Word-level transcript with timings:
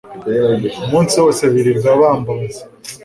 Umunsi 0.85 1.13
wose 1.23 1.43
birirwa 1.53 1.89
bambabaza 2.01 2.63